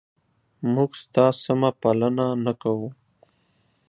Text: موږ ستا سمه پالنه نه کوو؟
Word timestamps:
موږ 0.73 0.91
ستا 1.03 1.25
سمه 1.43 1.69
پالنه 1.81 2.27
نه 2.45 2.53
کوو؟ 2.61 2.89